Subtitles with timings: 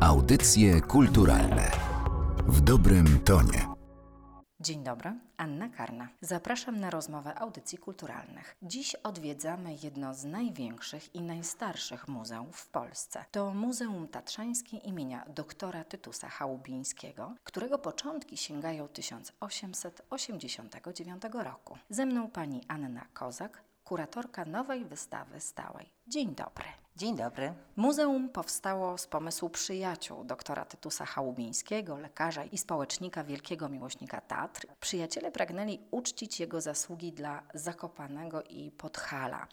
[0.00, 1.70] Audycje kulturalne
[2.46, 3.66] w dobrym tonie.
[4.60, 6.08] Dzień dobry, Anna Karna.
[6.20, 8.56] Zapraszam na rozmowę audycji kulturalnych.
[8.62, 13.24] Dziś odwiedzamy jedno z największych i najstarszych muzeów w Polsce.
[13.30, 21.78] To Muzeum Tatrzańskie imienia doktora Tytusa Chałubińskiego, którego początki sięgają 1889 roku.
[21.90, 25.92] Ze mną pani Anna Kozak, kuratorka nowej wystawy stałej.
[26.06, 26.64] Dzień dobry.
[26.96, 27.54] Dzień dobry.
[27.76, 34.66] Muzeum powstało z pomysłu przyjaciół doktora Tytusa Chałubińskiego, lekarza i społecznika wielkiego miłośnika Tatr.
[34.80, 39.46] Przyjaciele pragnęli uczcić jego zasługi dla Zakopanego i Podhala.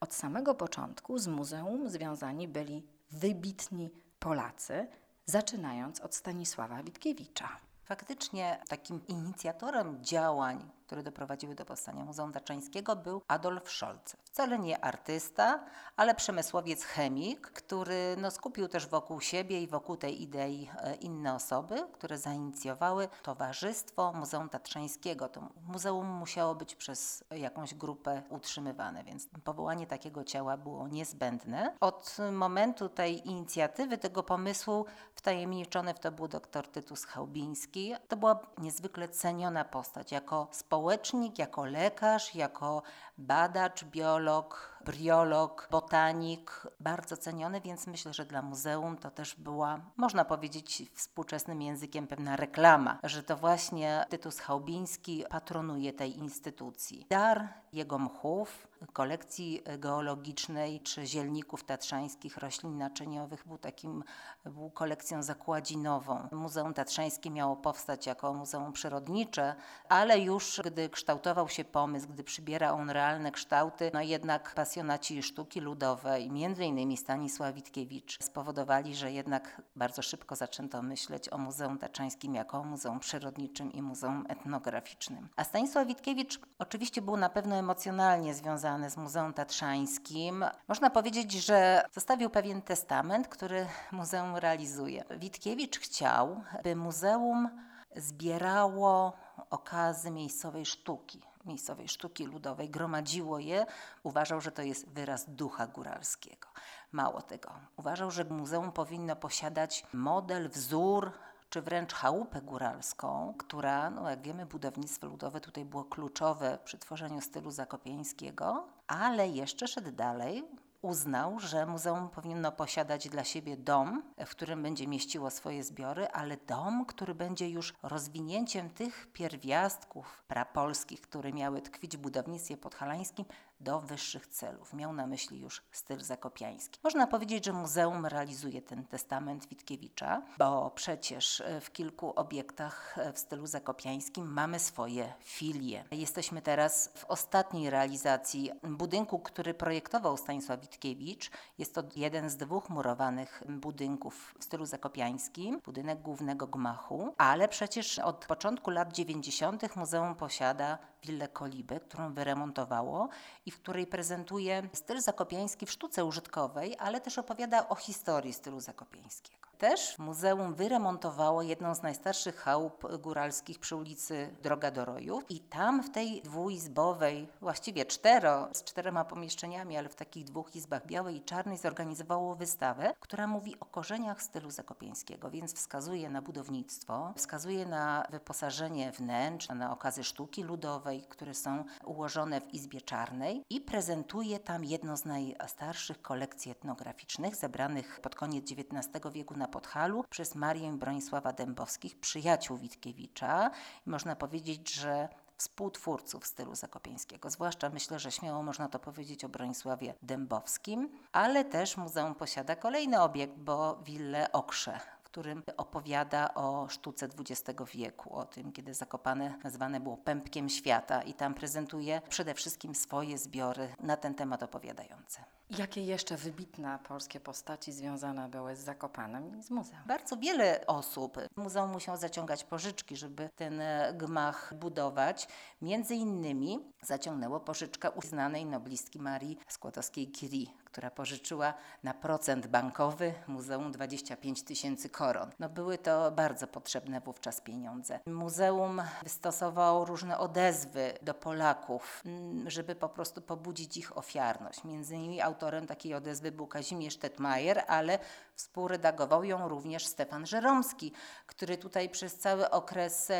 [0.00, 4.88] Od samego początku z muzeum związani byli wybitni Polacy,
[5.26, 7.48] zaczynając od Stanisława Witkiewicza.
[7.84, 14.16] Faktycznie takim inicjatorem działań które doprowadziły do powstania Muzeum Daczańskiego, był Adolf Scholz.
[14.24, 15.64] Wcale nie artysta,
[15.96, 21.34] ale przemysłowiec chemik, który no, skupił też wokół siebie i wokół tej idei e, inne
[21.34, 25.28] osoby, które zainicjowały Towarzystwo Muzeum Tatrzańskiego.
[25.28, 31.76] To muzeum musiało być przez jakąś grupę utrzymywane, więc powołanie takiego ciała było niezbędne.
[31.80, 37.94] Od momentu tej inicjatywy, tego pomysłu, wtajemniczony w to był dr Tytus Chałbiński.
[38.08, 42.82] To była niezwykle ceniona postać jako społeczność społecznik, jako lekarz, jako
[43.18, 50.24] badacz, biolog, briolog, botanik, bardzo ceniony, więc myślę, że dla muzeum to też była, można
[50.24, 57.06] powiedzieć współczesnym językiem, pewna reklama, że to właśnie Tytus Chałbiński patronuje tej instytucji.
[57.10, 64.04] Dar jego mchów, kolekcji geologicznej czy zielników tatrzańskich, roślin naczyniowych był takim,
[64.44, 66.28] był kolekcją zakładzinową.
[66.32, 69.54] Muzeum Tatrzańskie miało powstać jako muzeum przyrodnicze,
[69.88, 75.60] ale już gdy kształtował się pomysł, gdy przybiera on realne kształty, no jednak pasjonaci sztuki
[75.60, 82.34] ludowej, między innymi Stanisław Witkiewicz, spowodowali, że jednak bardzo szybko zaczęto myśleć o Muzeum Tatrzańskim
[82.34, 85.28] jako muzeum przyrodniczym i muzeum etnograficznym.
[85.36, 90.44] A Stanisław Witkiewicz oczywiście był na pewno emocjonalnie związany z Muzeum Tatrzańskim.
[90.68, 95.04] Można powiedzieć, że zostawił pewien testament, który muzeum realizuje.
[95.18, 97.48] Witkiewicz chciał, by muzeum
[97.96, 99.12] zbierało
[99.50, 103.66] okazy miejscowej sztuki, miejscowej sztuki ludowej, gromadziło je,
[104.02, 106.48] uważał, że to jest wyraz ducha góralskiego.
[106.92, 111.12] Mało tego, uważał, że muzeum powinno posiadać model, wzór
[111.50, 117.20] czy wręcz chałupę góralską, która, no jak wiemy, budownictwo ludowe tutaj było kluczowe przy tworzeniu
[117.20, 120.44] stylu zakopiańskiego, ale jeszcze szedł dalej,
[120.82, 126.36] uznał, że muzeum powinno posiadać dla siebie dom, w którym będzie mieściło swoje zbiory, ale
[126.36, 133.24] dom, który będzie już rozwinięciem tych pierwiastków prapolskich, które miały tkwić w budownictwie podhalańskim,
[133.60, 134.74] do wyższych celów.
[134.74, 136.80] Miał na myśli już styl zakopiański.
[136.84, 143.12] Można powiedzieć, że muzeum realizuje ten testament Witkiewicza, bo przecież e, w kilku obiektach e,
[143.12, 145.84] w stylu zakopiańskim mamy swoje filie.
[145.90, 151.30] Jesteśmy teraz w ostatniej realizacji budynku, który projektował Stanisław Witkiewicz.
[151.58, 157.98] Jest to jeden z dwóch murowanych budynków w stylu zakopiańskim, budynek głównego gmachu, ale przecież
[157.98, 159.76] od początku lat 90.
[159.76, 163.08] muzeum posiada willę Kolibę, którą wyremontowało
[163.46, 168.60] i w której prezentuje styl zakopiański w sztuce użytkowej, ale też opowiada o historii stylu
[168.60, 175.40] zakopiańskiego też muzeum wyremontowało jedną z najstarszych chałup góralskich przy ulicy Droga do Rojów i
[175.40, 181.16] tam w tej dwuizbowej, właściwie cztero, z czterema pomieszczeniami, ale w takich dwóch izbach białej
[181.16, 187.66] i czarnej zorganizowało wystawę, która mówi o korzeniach stylu zakopiańskiego, więc wskazuje na budownictwo, wskazuje
[187.66, 194.38] na wyposażenie wnętrz, na okazy sztuki ludowej, które są ułożone w izbie czarnej i prezentuje
[194.38, 200.72] tam jedną z najstarszych kolekcji etnograficznych zebranych pod koniec XIX wieku na Podhalu przez Marię
[200.72, 203.50] Bronisława Dębowskich, przyjaciół Witkiewicza.
[203.86, 207.30] I można powiedzieć, że współtwórców stylu zakopiańskiego.
[207.30, 213.00] Zwłaszcza myślę, że śmiało można to powiedzieć o Bronisławie Dębowskim, ale też muzeum posiada kolejny
[213.02, 214.80] obiekt, bo willę Okrze
[215.10, 221.14] którym opowiada o sztuce XX wieku, o tym, kiedy Zakopane nazwane było pępkiem świata i
[221.14, 225.24] tam prezentuje przede wszystkim swoje zbiory na ten temat opowiadające.
[225.58, 229.82] Jakie jeszcze wybitne polskie postaci związane były z Zakopanem i z muzeum?
[229.86, 231.18] Bardzo wiele osób.
[231.36, 233.62] Muzeum musiał zaciągać pożyczki, żeby ten
[233.94, 235.28] gmach budować.
[235.62, 244.42] Między innymi zaciągnęło pożyczkę uznanej noblistki Marii Skłodowskiej-Curie, która pożyczyła na procent bankowy muzeum 25
[244.42, 245.30] tysięcy koron.
[245.38, 248.00] No były to bardzo potrzebne wówczas pieniądze.
[248.06, 254.64] Muzeum wystosowało różne odezwy do Polaków, mm, żeby po prostu pobudzić ich ofiarność.
[254.64, 257.98] Między innymi autorem takiej odezwy był Kazimierz Tetmajer, ale
[258.34, 260.92] współredagował ją również Stefan Żeromski,
[261.26, 263.12] który tutaj przez cały okres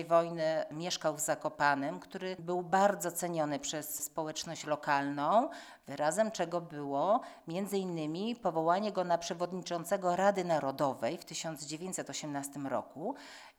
[0.00, 5.50] I wojny mieszkał w Zakopanem, który był bardzo ceniony przez społeczność lokalną,
[5.86, 13.14] wyrazem czego było między innymi powołanie go na przewodniczącego Rady Narodowej w 1918 roku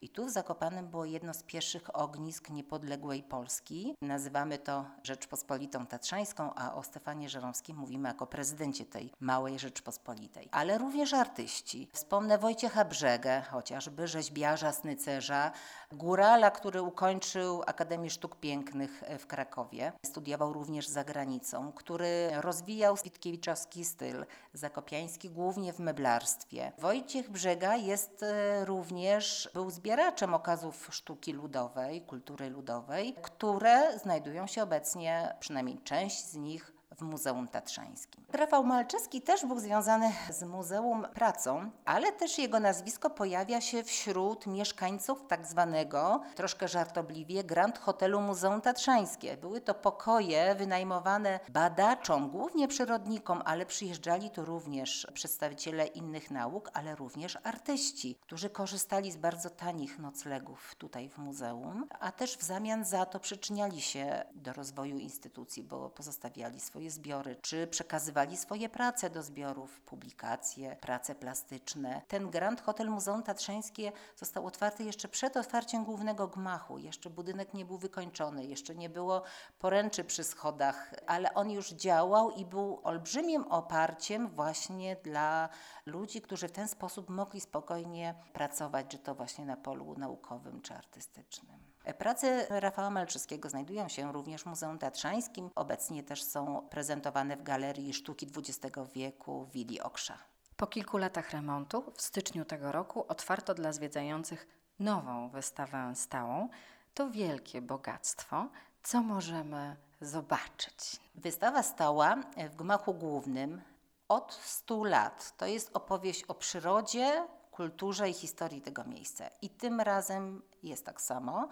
[0.05, 3.95] i tu w Zakopanem było jedno z pierwszych ognisk niepodległej Polski.
[4.01, 10.49] Nazywamy to Rzeczpospolitą Tatrzańską, a o Stefanie Żeromskim mówimy jako prezydencie tej małej Rzeczpospolitej.
[10.51, 11.89] Ale również artyści.
[11.93, 15.51] Wspomnę Wojciecha Brzegę, chociażby rzeźbiarza, snycerza,
[15.91, 19.91] górala, który ukończył Akademię Sztuk Pięknych w Krakowie.
[20.05, 26.71] Studiował również za granicą, który rozwijał witkiewiczowski styl zakopiański, głównie w meblarstwie.
[26.77, 34.47] Wojciech Brzega jest e, również, był zbieraczem zbieraczem okazów sztuki ludowej, kultury ludowej, które znajdują
[34.47, 38.25] się obecnie, przynajmniej część z nich, w Muzeum Tatrzańskim.
[38.33, 44.47] Rafał Malczewski też był związany z muzeum pracą, ale też jego nazwisko pojawia się wśród
[44.47, 49.37] mieszkańców tak zwanego, troszkę żartobliwie, Grand Hotelu Muzeum Tatrzańskie.
[49.37, 56.95] Były to pokoje wynajmowane badaczom, głównie przyrodnikom, ale przyjeżdżali tu również przedstawiciele innych nauk, ale
[56.95, 62.85] również artyści, którzy korzystali z bardzo tanich noclegów tutaj w muzeum, a też w zamian
[62.85, 68.69] za to przyczyniali się do rozwoju instytucji, bo pozostawiali swoje swoje zbiory, czy przekazywali swoje
[68.69, 72.01] prace do zbiorów, publikacje, prace plastyczne.
[72.07, 76.77] Ten Grand Hotel Muzeum Tatrzańskie został otwarty jeszcze przed otwarciem głównego gmachu.
[76.77, 79.23] Jeszcze budynek nie był wykończony, jeszcze nie było
[79.59, 85.49] poręczy przy schodach, ale on już działał i był olbrzymim oparciem właśnie dla
[85.85, 90.73] ludzi, którzy w ten sposób mogli spokojnie pracować, czy to właśnie na polu naukowym, czy
[90.73, 91.64] artystycznym.
[91.93, 95.49] Prace Rafała Malczyskiego znajdują się również w Muzeum Tatrzańskim.
[95.55, 100.17] Obecnie też są prezentowane w Galerii Sztuki XX wieku Willi Oksza.
[100.57, 104.47] Po kilku latach remontu w styczniu tego roku otwarto dla zwiedzających
[104.79, 106.49] nową wystawę stałą.
[106.93, 108.47] To wielkie bogactwo.
[108.83, 110.99] Co możemy zobaczyć?
[111.15, 112.15] Wystawa stała
[112.49, 113.61] w gmachu głównym
[114.07, 115.37] od 100 lat.
[115.37, 119.25] To jest opowieść o przyrodzie, kulturze i historii tego miejsca.
[119.41, 121.47] I tym razem jest tak samo,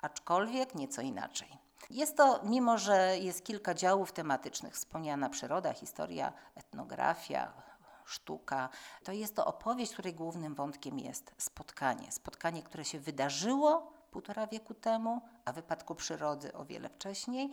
[0.00, 1.58] aczkolwiek nieco inaczej.
[1.90, 7.52] Jest to, mimo że jest kilka działów tematycznych, wspomniana przyroda, historia, etnografia,
[8.04, 8.68] sztuka,
[9.04, 12.12] to jest to opowieść, której głównym wątkiem jest spotkanie.
[12.12, 17.50] Spotkanie, które się wydarzyło półtora wieku temu, a w wypadku przyrody o wiele wcześniej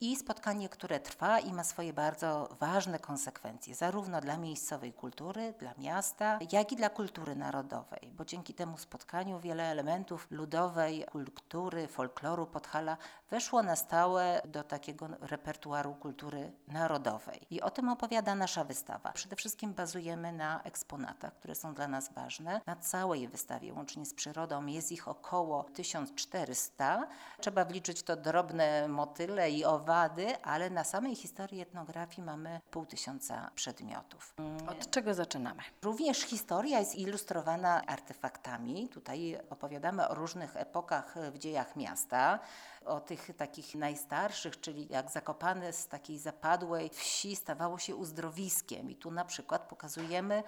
[0.00, 0.39] i spotkanie,
[0.70, 6.72] które trwa i ma swoje bardzo ważne konsekwencje, zarówno dla miejscowej kultury, dla miasta, jak
[6.72, 12.96] i dla kultury narodowej, bo dzięki temu spotkaniu wiele elementów ludowej kultury, folkloru Podhala
[13.30, 17.40] weszło na stałe do takiego repertuaru kultury narodowej.
[17.50, 19.12] I o tym opowiada nasza wystawa.
[19.12, 22.60] Przede wszystkim bazujemy na eksponatach, które są dla nas ważne.
[22.66, 27.08] Na całej wystawie, łącznie z przyrodą, jest ich około 1400.
[27.40, 33.50] Trzeba wliczyć to drobne motyle i owady, ale na samej historii etnografii mamy pół tysiąca
[33.54, 34.34] przedmiotów.
[34.68, 35.62] Od czego zaczynamy?
[35.82, 38.88] Również historia jest ilustrowana artefaktami.
[38.88, 42.38] Tutaj opowiadamy o różnych epokach w dziejach miasta,
[42.84, 48.90] o tych takich najstarszych, czyli jak Zakopane z takiej zapadłej wsi stawało się uzdrowiskiem.
[48.90, 50.42] I tu na przykład pokazujemy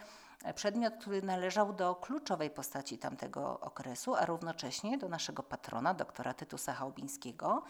[0.55, 6.73] przedmiot, który należał do kluczowej postaci tamtego okresu, a równocześnie do naszego patrona, doktora Tytusa
[6.73, 7.63] Chałubińskiego.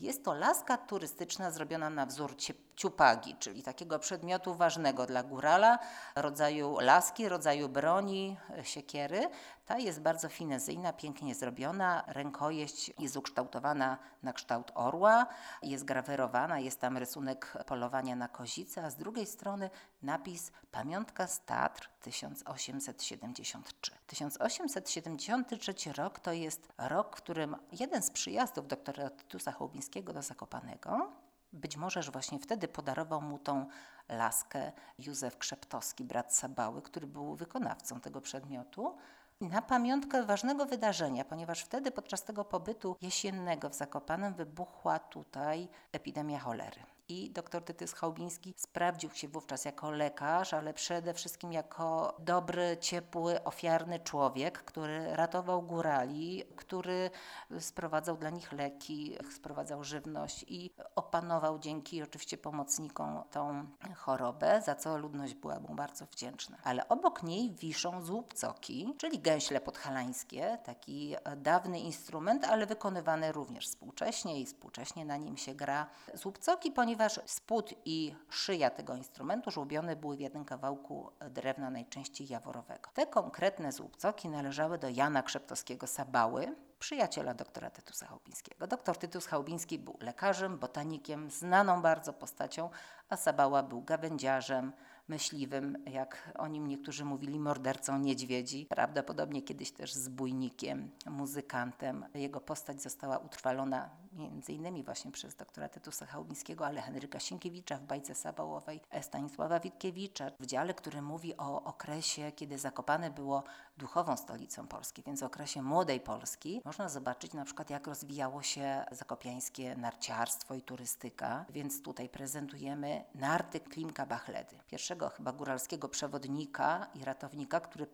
[0.00, 2.36] Jest to laska turystyczna zrobiona na wzór
[2.76, 5.78] ciupagi, czyli takiego przedmiotu ważnego dla górala,
[6.16, 9.28] rodzaju laski, rodzaju broni, siekiery.
[9.70, 12.04] Ta jest bardzo finezyjna, pięknie zrobiona.
[12.06, 15.26] Rękojeść jest ukształtowana na kształt orła,
[15.62, 19.70] jest grawerowana, jest tam rysunek polowania na kozicę, a z drugiej strony
[20.02, 23.92] napis Pamiątka z Tatr 1873.
[24.06, 31.12] 1873 rok to jest rok, w którym jeden z przyjazdów doktora Tytusa Hołbińskiego do Zakopanego
[31.52, 33.66] być może właśnie wtedy podarował mu tą
[34.08, 38.96] laskę Józef Krzeptowski, brat Sabały, który był wykonawcą tego przedmiotu
[39.40, 46.38] na pamiątkę ważnego wydarzenia, ponieważ wtedy podczas tego pobytu jesiennego w Zakopanem wybuchła tutaj epidemia
[46.38, 46.80] cholery
[47.10, 53.44] i dr Tytys Chałubiński sprawdził się wówczas jako lekarz, ale przede wszystkim jako dobry, ciepły,
[53.44, 57.10] ofiarny człowiek, który ratował górali, który
[57.58, 64.98] sprowadzał dla nich leki, sprowadzał żywność i opanował dzięki oczywiście pomocnikom tą chorobę, za co
[64.98, 66.56] ludność była mu bardzo wdzięczna.
[66.64, 74.40] Ale obok niej wiszą złupcoki, czyli gęśle podhalańskie, taki dawny instrument, ale wykonywany również współcześnie
[74.40, 75.86] i współcześnie na nim się gra.
[76.14, 82.28] Złupcoki, ponieważ ponieważ spód i szyja tego instrumentu żłobione były w jednym kawałku drewna, najczęściej
[82.28, 82.90] jaworowego.
[82.94, 88.66] Te konkretne złupcoki należały do Jana Krzeptowskiego Sabały, przyjaciela doktora Tytusa Chałubińskiego.
[88.66, 92.70] Doktor Tytus Chałubiński był lekarzem, botanikiem, znaną bardzo postacią,
[93.08, 94.72] a Sabała był gawędziarzem,
[95.08, 98.66] myśliwym, jak o nim niektórzy mówili, mordercą niedźwiedzi.
[98.66, 102.06] Prawdopodobnie kiedyś też zbójnikiem, muzykantem.
[102.14, 103.90] Jego postać została utrwalona
[104.28, 110.30] między innymi właśnie przez doktora Tytusa Chałubińskiego, ale Henryka Sienkiewicza w bajce Sabałowej, Stanisława Witkiewicza
[110.40, 113.44] w dziale, który mówi o okresie, kiedy Zakopane było
[113.78, 118.84] duchową stolicą Polski, więc w okresie młodej Polski można zobaczyć na przykład jak rozwijało się
[118.90, 127.04] zakopiańskie narciarstwo i turystyka, więc tutaj prezentujemy narty Klimka Bachledy, pierwszego chyba góralskiego przewodnika i
[127.04, 127.86] ratownika, który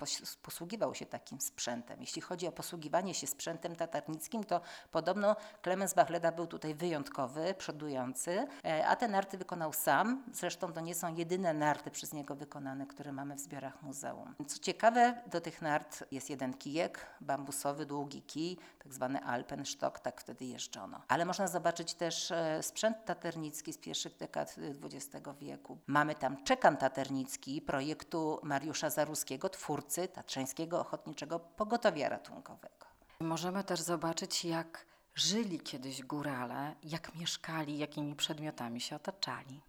[0.42, 2.00] posługiwał się takim sprzętem.
[2.00, 8.46] Jeśli chodzi o posługiwanie się sprzętem tatarnickim, to podobno Klemens Bachleda był tutaj wyjątkowy, przodujący,
[8.64, 10.24] e, a te narty wykonał sam.
[10.32, 14.34] Zresztą to nie są jedyne narty przez niego wykonane, które mamy w zbiorach muzeum.
[14.46, 20.20] Co ciekawe, do tych nart jest jeden kijek, bambusowy, długi kij, tak zwany alpenstock, tak
[20.20, 21.02] wtedy jeżdżono.
[21.08, 25.78] Ale można zobaczyć też e, sprzęt taternicki z pierwszych dekad XX wieku.
[25.86, 32.86] Mamy tam czekan taternicki projektu Mariusza Zaruskiego, twórcy Tatrzańskiego Ochotniczego Pogotowia Ratunkowego.
[33.20, 39.60] Możemy też zobaczyć, jak żyli kiedyś górale, jak mieszkali, jakimi przedmiotami się otaczali.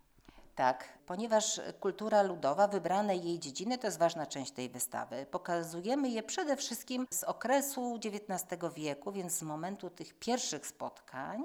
[0.56, 5.25] Tak, ponieważ kultura ludowa, wybrane jej dziedziny to jest ważna część tej wystawy.
[5.32, 11.44] Pokazujemy je przede wszystkim z okresu XIX wieku, więc z momentu tych pierwszych spotkań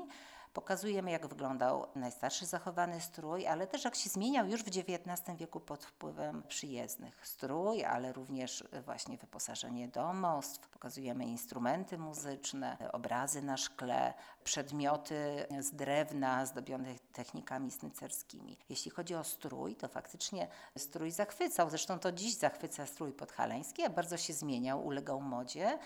[0.53, 5.61] Pokazujemy, jak wyglądał najstarszy zachowany strój, ale też jak się zmieniał już w XIX wieku
[5.61, 7.27] pod wpływem przyjezdnych.
[7.27, 10.69] Strój, ale również właśnie wyposażenie domostw.
[10.69, 18.59] Pokazujemy instrumenty muzyczne, obrazy na szkle, przedmioty z drewna zdobione technikami snycerskimi.
[18.69, 21.71] Jeśli chodzi o strój, to faktycznie strój zachwycał.
[21.71, 25.79] Zresztą to dziś zachwyca strój podhalański, a bardzo się zmieniał, ulegał modzie.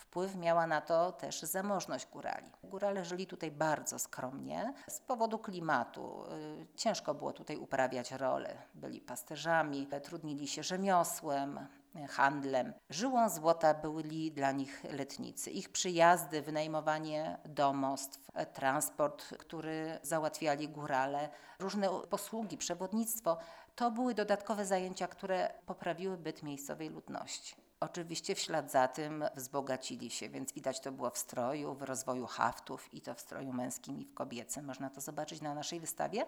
[0.00, 2.50] Wpływ miała na to też zamożność górali.
[2.64, 6.24] Górale żyli tutaj bardzo skromnie z powodu klimatu.
[6.32, 8.56] Y, ciężko było tutaj uprawiać rolę.
[8.74, 11.66] Byli pasterzami, trudnili się rzemiosłem,
[12.08, 12.72] handlem.
[12.90, 15.50] Żyłą złota byli dla nich letnicy.
[15.50, 21.28] Ich przyjazdy, wynajmowanie domostw, transport, który załatwiali górale,
[21.58, 23.38] różne posługi, przewodnictwo,
[23.74, 27.69] to były dodatkowe zajęcia, które poprawiły byt miejscowej ludności.
[27.82, 32.26] Oczywiście w ślad za tym wzbogacili się, więc widać to było w stroju, w rozwoju
[32.26, 34.64] haftów i to w stroju męskim i w kobiecym.
[34.64, 36.26] Można to zobaczyć na naszej wystawie,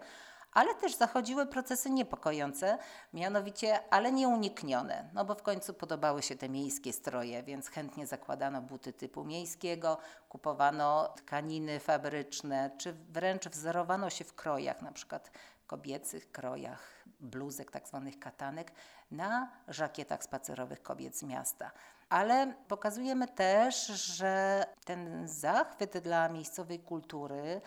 [0.53, 2.77] ale też zachodziły procesy niepokojące,
[3.13, 8.61] mianowicie, ale nieuniknione, no bo w końcu podobały się te miejskie stroje, więc chętnie zakładano
[8.61, 9.97] buty typu miejskiego,
[10.29, 15.31] kupowano tkaniny fabryczne, czy wręcz wzorowano się w krojach, na przykład
[15.67, 18.71] kobiecych krojach bluzek, tak zwanych katanek,
[19.11, 21.71] na żakietach spacerowych kobiet z miasta.
[22.09, 27.61] Ale pokazujemy też, że ten zachwyt dla miejscowej kultury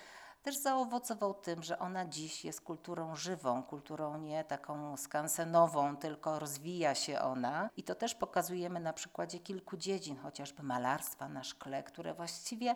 [0.47, 6.95] też zaowocował tym, że ona dziś jest kulturą żywą, kulturą nie taką skansenową, tylko rozwija
[6.95, 7.71] się ona.
[7.77, 12.75] I to też pokazujemy na przykładzie kilku dziedzin, chociażby malarstwa na szkle, które właściwie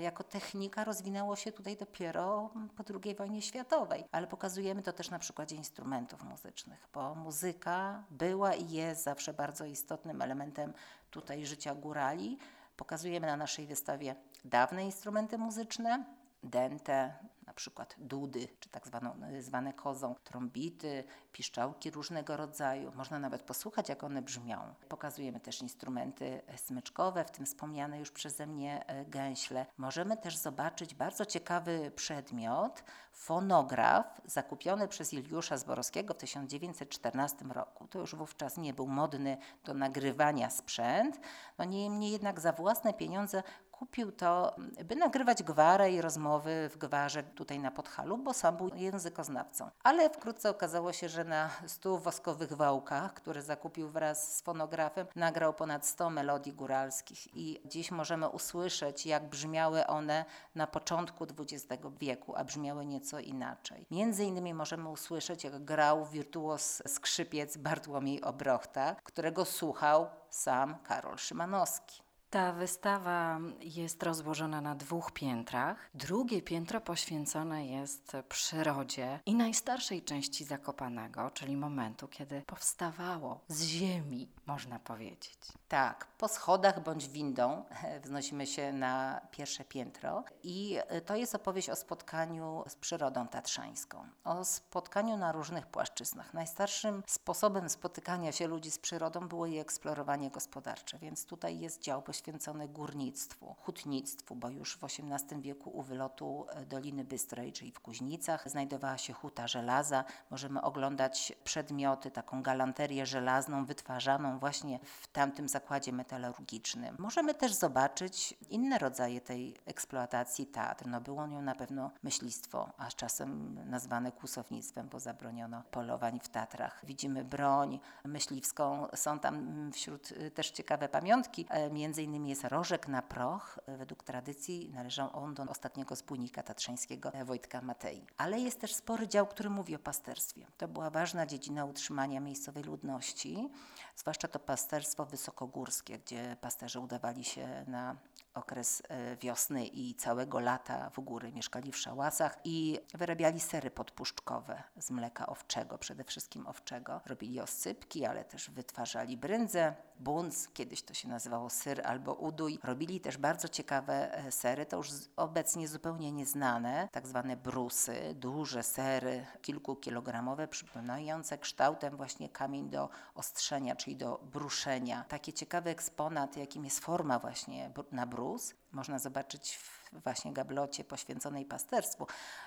[0.00, 4.04] jako technika rozwinęło się tutaj dopiero po II wojnie światowej.
[4.12, 9.64] Ale pokazujemy to też na przykładzie instrumentów muzycznych, bo muzyka była i jest zawsze bardzo
[9.64, 10.72] istotnym elementem
[11.10, 12.38] tutaj życia górali.
[12.76, 14.14] Pokazujemy na naszej wystawie
[14.44, 16.04] dawne instrumenty muzyczne,
[16.42, 17.14] dente,
[17.52, 22.92] na przykład dudy, czy tak zwaną, zwane kozą, trąbity, piszczałki różnego rodzaju.
[22.94, 24.74] Można nawet posłuchać, jak one brzmią.
[24.88, 29.66] Pokazujemy też instrumenty smyczkowe, w tym wspomniane już przeze mnie e, gęśle.
[29.78, 37.88] Możemy też zobaczyć bardzo ciekawy przedmiot, fonograf zakupiony przez Juliusza Zborowskiego w 1914 roku.
[37.88, 41.20] To już wówczas nie był modny do nagrywania sprzęt,
[41.58, 43.42] no niemniej jednak za własne pieniądze
[43.82, 48.70] kupił to, by nagrywać gwarę i rozmowy w gwarze tutaj na Podhalu, bo sam był
[48.74, 49.70] językoznawcą.
[49.82, 55.54] Ale wkrótce okazało się, że na stu woskowych wałkach, które zakupił wraz z fonografem, nagrał
[55.54, 60.24] ponad 100 melodii góralskich i dziś możemy usłyszeć, jak brzmiały one
[60.54, 63.86] na początku XX wieku, a brzmiały nieco inaczej.
[63.90, 72.11] Między innymi możemy usłyszeć, jak grał wirtuos skrzypiec Bartłomiej Obrochta, którego słuchał sam Karol Szymanowski.
[72.32, 75.90] Ta wystawa jest rozłożona na dwóch piętrach.
[75.94, 84.28] Drugie piętro poświęcone jest przyrodzie i najstarszej części Zakopanego, czyli momentu, kiedy powstawało z ziemi,
[84.46, 85.38] można powiedzieć.
[85.68, 87.64] Tak, po schodach bądź windą
[88.04, 94.44] wznosimy się na pierwsze piętro i to jest opowieść o spotkaniu z przyrodą tatrzańską, o
[94.44, 96.34] spotkaniu na różnych płaszczyznach.
[96.34, 102.02] Najstarszym sposobem spotykania się ludzi z przyrodą było jej eksplorowanie gospodarcze, więc tutaj jest dział
[102.02, 102.21] poświęcony
[102.68, 108.98] górnictwu, hutnictwu, bo już w XVIII wieku u wylotu Doliny Bystrej, czyli w Kuźnicach, znajdowała
[108.98, 110.04] się huta żelaza.
[110.30, 116.96] Możemy oglądać przedmioty, taką galanterię żelazną wytwarzaną właśnie w tamtym zakładzie metalurgicznym.
[116.98, 120.86] Możemy też zobaczyć inne rodzaje tej eksploatacji Tatr.
[120.86, 126.80] No było nią na pewno myślistwo, a czasem nazwane kłusownictwem, bo zabroniono polowań w Tatrach.
[126.86, 132.88] Widzimy broń myśliwską, są tam wśród y, też ciekawe pamiątki, e, między innymi jest rożek
[132.88, 133.58] na proch.
[133.66, 138.06] Według tradycji należał on do ostatniego spójnika tatrzańskiego Wojtka Matei.
[138.16, 140.46] Ale jest też spory dział, który mówi o pasterstwie.
[140.58, 143.50] To była ważna dziedzina utrzymania miejscowej ludności,
[143.96, 147.96] zwłaszcza to pasterstwo wysokogórskie, gdzie pasterze udawali się na
[148.34, 154.62] okres e, wiosny i całego lata w góry mieszkali w szałasach i wyrabiali sery podpuszczkowe
[154.76, 157.00] z mleka owczego, przede wszystkim owczego.
[157.06, 162.58] Robili oscypki, ale też wytwarzali bryndzę, bunc, kiedyś to się nazywało syr albo udój.
[162.62, 168.62] Robili też bardzo ciekawe e, sery, to już obecnie zupełnie nieznane, tak zwane brusy, duże
[168.62, 175.04] sery, kilkukilogramowe, przypominające kształtem właśnie kamień do ostrzenia, czyli do bruszenia.
[175.08, 181.44] Taki ciekawy eksponat, jakim jest forma właśnie na brus, można zobaczyć w właśnie gablocie poświęconej
[181.44, 182.06] pasterstwu.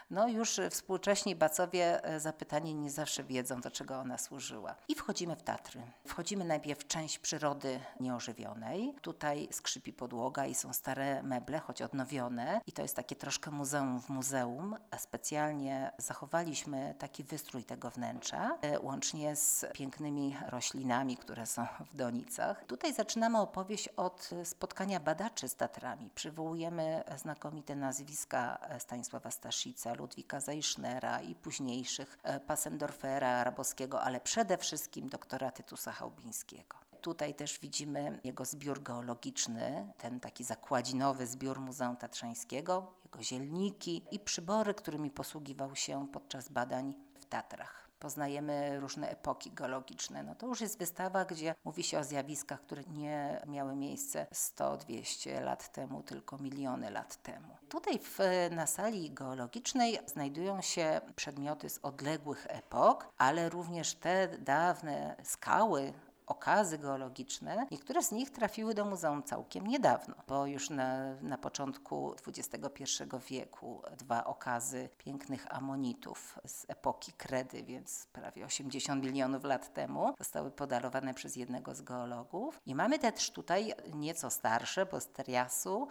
[0.09, 4.75] No już współcześni bacowie e, zapytani nie zawsze wiedzą, do czego ona służyła.
[4.87, 5.81] I wchodzimy w Tatry.
[6.07, 8.95] Wchodzimy najpierw w część przyrody nieożywionej.
[9.01, 12.61] Tutaj skrzypi podłoga i są stare meble, choć odnowione.
[12.67, 14.75] I to jest takie troszkę muzeum w muzeum.
[14.97, 22.65] Specjalnie zachowaliśmy taki wystrój tego wnętrza, e, łącznie z pięknymi roślinami, które są w donicach.
[22.65, 26.09] Tutaj zaczynamy opowieść od spotkania badaczy z Tatrami.
[26.15, 34.19] Przywołujemy znakomite znakomite nazwiska e, Stanisława Staszica, Ludwika Zajsznera i późniejszych e, Passendorfera, Rabowskiego, ale
[34.19, 36.77] przede wszystkim doktora Tytusa Chałbińskiego.
[37.01, 44.19] Tutaj też widzimy jego zbiór geologiczny, ten taki zakładzinowy zbiór Muzeum Tatrzańskiego, jego zielniki i
[44.19, 50.23] przybory, którymi posługiwał się podczas badań w Tatrach poznajemy różne epoki geologiczne.
[50.23, 55.43] No to już jest wystawa, gdzie mówi się o zjawiskach, które nie miały miejsce 100-200
[55.43, 57.47] lat temu, tylko miliony lat temu.
[57.69, 58.19] Tutaj w,
[58.51, 65.93] na sali geologicznej znajdują się przedmioty z odległych epok, ale również te dawne skały,
[66.27, 67.67] okazy geologiczne.
[67.71, 72.85] Niektóre z nich trafiły do muzeum całkiem niedawno, bo już na, na początku XXI
[73.29, 80.51] wieku dwa okazy pięknych amonitów z epoki Kredy, więc prawie 80 milionów lat temu, zostały
[80.51, 82.61] podarowane przez jednego z geologów.
[82.65, 85.87] I mamy też tutaj nieco starsze, bo z Teriasu,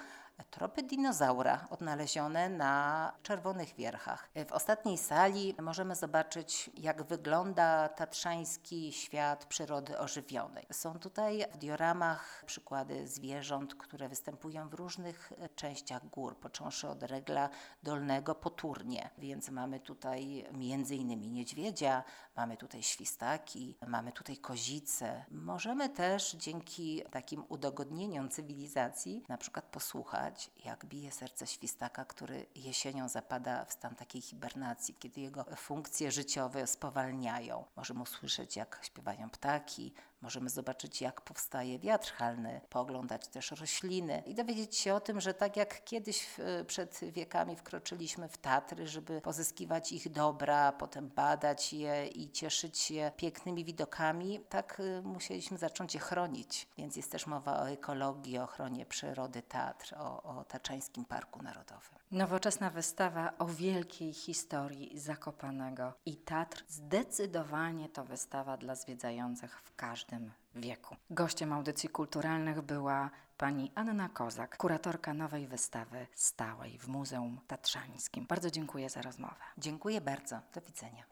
[0.51, 4.31] tropy dinozaura odnalezione na Czerwonych Wierchach.
[4.49, 10.67] W ostatniej sali możemy zobaczyć, jak wygląda tatrzański świat przyrody ożywionej.
[10.73, 17.49] Są tutaj w dioramach przykłady zwierząt, które występują w różnych częściach gór, począwszy od regla
[17.83, 19.11] dolnego po turnie.
[19.19, 22.05] Więc mamy tutaj między innymi niedźwiedzia,
[22.37, 25.25] mamy tutaj świstaki, mamy tutaj kozice.
[25.31, 30.24] Możemy też dzięki takim udogodnieniom cywilizacji na przykład posłuchać
[30.65, 36.67] jak bije serce świstaka, który jesienią zapada w stan takiej hibernacji, kiedy jego funkcje życiowe
[36.67, 37.65] spowalniają.
[37.77, 44.35] Możemy usłyszeć, jak śpiewają ptaki, Możemy zobaczyć, jak powstaje wiatr halny, pooglądać też rośliny i
[44.35, 46.27] dowiedzieć się o tym, że tak jak kiedyś
[46.67, 53.13] przed wiekami wkroczyliśmy w Tatry, żeby pozyskiwać ich dobra, potem badać je i cieszyć się
[53.17, 56.69] pięknymi widokami, tak y, musieliśmy zacząć je chronić.
[56.79, 61.95] Więc jest też mowa o ekologii, o ochronie przyrody Tatr, o, o Taczańskim Parku Narodowym.
[62.11, 66.65] Nowoczesna wystawa o wielkiej historii Zakopanego i Tatr.
[66.69, 70.14] Zdecydowanie to wystawa dla zwiedzających w każdym
[70.55, 70.97] wieku.
[71.11, 78.27] Gościem audycji kulturalnych była pani Anna Kozak, kuratorka nowej wystawy stałej w Muzeum Tatrzańskim.
[78.27, 79.45] Bardzo dziękuję za rozmowę.
[79.59, 80.41] Dziękuję bardzo.
[80.55, 81.05] Do widzenia.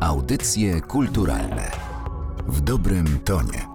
[0.00, 1.70] Audycje kulturalne
[2.46, 3.69] w dobrym tonie.